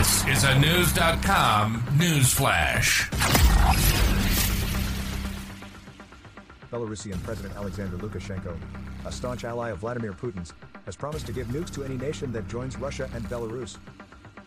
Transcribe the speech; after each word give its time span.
This 0.00 0.26
is 0.28 0.44
a 0.44 0.58
News.com 0.58 1.84
news 1.98 2.32
flash. 2.32 3.10
Belarusian 6.72 7.22
President 7.22 7.54
Alexander 7.54 7.98
Lukashenko, 7.98 8.56
a 9.04 9.12
staunch 9.12 9.44
ally 9.44 9.68
of 9.68 9.80
Vladimir 9.80 10.14
Putin's, 10.14 10.54
has 10.86 10.96
promised 10.96 11.26
to 11.26 11.32
give 11.32 11.48
nukes 11.48 11.68
to 11.74 11.84
any 11.84 11.98
nation 11.98 12.32
that 12.32 12.48
joins 12.48 12.78
Russia 12.78 13.10
and 13.12 13.26
Belarus. 13.26 13.76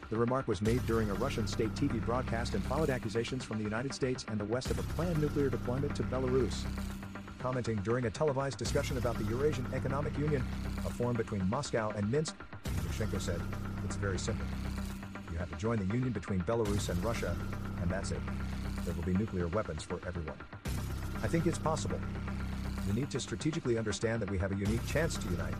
The 0.10 0.16
remark 0.16 0.48
was 0.48 0.64
made 0.64 0.84
during 0.88 1.12
a 1.12 1.14
Russian 1.14 1.46
state 1.46 1.76
TV 1.76 2.04
broadcast 2.04 2.56
and 2.56 2.64
followed 2.64 2.90
accusations 2.90 3.44
from 3.44 3.60
the 3.60 3.64
United 3.64 3.94
States 3.94 4.26
and 4.30 4.40
the 4.40 4.46
West 4.46 4.72
of 4.72 4.80
a 4.80 4.84
planned 4.94 5.22
nuclear 5.22 5.52
deployment 5.52 5.96
to 5.98 6.02
Belarus. 6.02 6.64
Commenting 7.38 7.76
during 7.84 8.06
a 8.06 8.10
televised 8.10 8.58
discussion 8.58 8.98
about 8.98 9.20
the 9.20 9.26
Eurasian 9.26 9.68
Economic 9.72 10.18
Union, 10.18 10.44
a 10.84 10.90
forum 10.90 11.16
between 11.16 11.48
Moscow 11.48 11.94
and 11.96 12.12
Minsk, 12.12 12.36
Lukashenko 12.66 13.22
said, 13.22 13.40
It's 13.86 13.98
very 13.98 14.18
simple. 14.18 14.48
You 15.34 15.40
have 15.40 15.50
to 15.50 15.58
join 15.58 15.80
the 15.80 15.92
union 15.92 16.12
between 16.12 16.42
Belarus 16.42 16.90
and 16.90 17.04
Russia, 17.04 17.36
and 17.82 17.90
that's 17.90 18.12
it. 18.12 18.20
There 18.86 18.94
will 18.94 19.02
be 19.02 19.14
nuclear 19.14 19.48
weapons 19.48 19.82
for 19.82 20.00
everyone. 20.06 20.38
I 21.24 21.28
think 21.28 21.48
it's 21.48 21.58
possible. 21.58 22.00
We 22.88 22.94
need 22.94 23.10
to 23.10 23.20
strategically 23.20 23.80
understand 23.80 24.22
that 24.22 24.30
we 24.30 24.38
have 24.38 24.52
a 24.52 24.56
unique 24.56 24.86
chance 24.86 25.18
to 25.18 25.28
unite. 25.30 25.56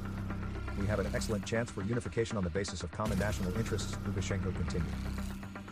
We 0.80 0.86
have 0.86 1.00
an 1.00 1.08
excellent 1.16 1.44
chance 1.48 1.72
for 1.72 1.82
unification 1.82 2.38
on 2.38 2.44
the 2.44 2.52
basis 2.52 2.84
of 2.84 2.92
common 2.92 3.18
national 3.18 3.58
interests, 3.58 3.98
Lukashenko 4.08 4.56
continued. 4.56 4.94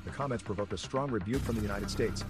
The 0.03 0.09
comments 0.09 0.43
provoked 0.43 0.73
a 0.73 0.79
strong 0.79 1.11
rebuke 1.11 1.43
from 1.43 1.57
the 1.57 1.61
United 1.61 1.91
States. 1.91 2.23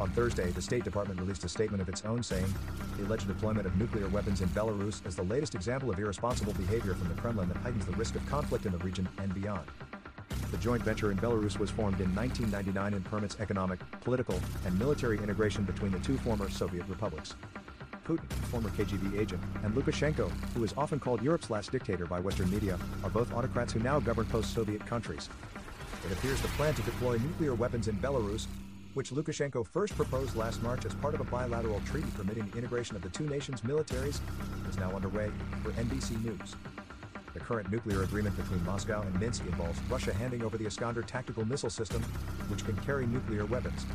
On 0.00 0.10
Thursday, 0.10 0.50
the 0.50 0.62
State 0.62 0.82
Department 0.82 1.20
released 1.20 1.44
a 1.44 1.48
statement 1.48 1.80
of 1.80 1.88
its 1.88 2.04
own 2.04 2.24
saying, 2.24 2.52
the 2.96 3.04
alleged 3.04 3.28
deployment 3.28 3.68
of 3.68 3.76
nuclear 3.76 4.08
weapons 4.08 4.40
in 4.40 4.48
Belarus 4.48 5.06
is 5.06 5.14
the 5.14 5.22
latest 5.22 5.54
example 5.54 5.90
of 5.90 5.98
irresponsible 6.00 6.54
behavior 6.54 6.94
from 6.94 7.06
the 7.06 7.20
Kremlin 7.20 7.46
that 7.50 7.58
heightens 7.58 7.86
the 7.86 7.92
risk 7.92 8.16
of 8.16 8.26
conflict 8.26 8.66
in 8.66 8.72
the 8.72 8.78
region 8.78 9.08
and 9.18 9.32
beyond. 9.32 9.62
The 10.50 10.56
joint 10.58 10.82
venture 10.82 11.10
in 11.10 11.18
Belarus 11.18 11.58
was 11.58 11.70
formed 11.70 12.00
in 12.00 12.14
1999 12.14 12.94
and 12.94 13.04
permits 13.04 13.36
economic, 13.40 13.78
political, 14.00 14.40
and 14.64 14.78
military 14.78 15.18
integration 15.18 15.64
between 15.64 15.92
the 15.92 15.98
two 15.98 16.16
former 16.18 16.48
Soviet 16.48 16.84
republics. 16.88 17.34
Putin, 18.06 18.32
former 18.50 18.70
KGB 18.70 19.18
agent, 19.18 19.42
and 19.62 19.74
Lukashenko, 19.74 20.30
who 20.54 20.64
is 20.64 20.72
often 20.78 20.98
called 20.98 21.22
Europe's 21.22 21.50
last 21.50 21.70
dictator 21.70 22.06
by 22.06 22.18
Western 22.18 22.50
media, 22.50 22.78
are 23.04 23.10
both 23.10 23.32
autocrats 23.34 23.72
who 23.74 23.80
now 23.80 24.00
govern 24.00 24.24
post-Soviet 24.26 24.84
countries. 24.86 25.28
It 26.06 26.12
appears 26.12 26.40
the 26.40 26.48
plan 26.48 26.74
to 26.74 26.82
deploy 26.82 27.18
nuclear 27.18 27.54
weapons 27.54 27.86
in 27.86 27.96
Belarus, 27.96 28.46
which 28.94 29.10
Lukashenko 29.10 29.66
first 29.66 29.94
proposed 29.94 30.36
last 30.36 30.62
March 30.62 30.86
as 30.86 30.94
part 30.94 31.14
of 31.14 31.20
a 31.20 31.24
bilateral 31.24 31.82
treaty 31.84 32.08
permitting 32.16 32.48
the 32.48 32.56
integration 32.56 32.96
of 32.96 33.02
the 33.02 33.10
two 33.10 33.28
nations' 33.28 33.60
militaries, 33.60 34.20
is 34.68 34.78
now 34.78 34.90
underway, 34.92 35.30
for 35.62 35.70
NBC 35.72 36.24
News. 36.24 36.56
The 37.38 37.44
current 37.44 37.70
nuclear 37.70 38.02
agreement 38.02 38.36
between 38.36 38.64
Moscow 38.64 39.00
and 39.02 39.20
Minsk 39.20 39.46
involves 39.46 39.80
Russia 39.88 40.12
handing 40.12 40.42
over 40.42 40.58
the 40.58 40.66
Iskander 40.66 41.02
tactical 41.02 41.44
missile 41.44 41.70
system, 41.70 42.02
which 42.48 42.64
can 42.64 42.76
carry 42.78 43.06
nuclear 43.06 43.46
weapons. 43.46 43.86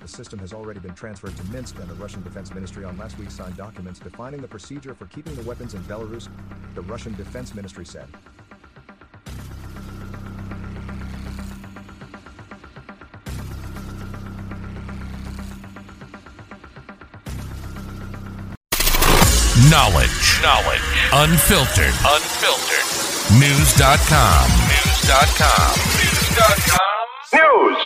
The 0.00 0.08
system 0.08 0.40
has 0.40 0.52
already 0.52 0.80
been 0.80 0.94
transferred 0.94 1.36
to 1.36 1.44
Minsk, 1.52 1.78
and 1.78 1.88
the 1.88 1.94
Russian 1.94 2.24
Defense 2.24 2.52
Ministry 2.52 2.82
on 2.82 2.98
last 2.98 3.16
week 3.16 3.30
signed 3.30 3.56
documents 3.56 4.00
defining 4.00 4.42
the 4.42 4.48
procedure 4.48 4.92
for 4.92 5.06
keeping 5.06 5.36
the 5.36 5.42
weapons 5.42 5.74
in 5.74 5.82
Belarus, 5.84 6.28
the 6.74 6.82
Russian 6.82 7.14
Defense 7.14 7.54
Ministry 7.54 7.86
said. 7.86 8.08
Knowledge. 19.70 20.42
Knowledge. 20.42 20.82
Unfiltered. 21.12 21.94
Unfiltered. 22.04 23.38
News.com. 23.38 24.50
News.com. 24.66 25.74
News.com. 25.94 26.78
News. 27.38 27.84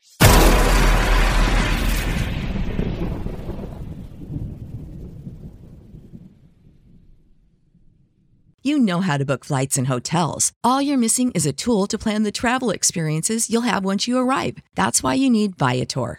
You 8.63 8.79
know 8.79 9.03
how 9.03 9.19
to 9.19 9.27
book 9.27 9.45
flights 9.45 9.77
and 9.77 9.89
hotels. 9.89 10.53
All 10.65 10.81
you're 10.81 10.97
missing 10.97 11.33
is 11.33 11.45
a 11.45 11.53
tool 11.53 11.87
to 11.89 11.99
plan 11.99 12.23
the 12.23 12.33
travel 12.33 12.71
experiences 12.71 13.51
you'll 13.51 13.61
have 13.61 13.85
once 13.85 14.09
you 14.09 14.17
arrive. 14.17 14.57
That's 14.75 15.03
why 15.03 15.15
you 15.15 15.29
need 15.29 15.59
Viator. 15.59 16.19